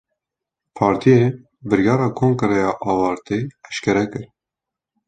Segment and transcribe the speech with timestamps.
[0.77, 1.27] Partiyê,
[1.69, 3.37] biryara kongreya awarte
[3.69, 4.25] eşkere kir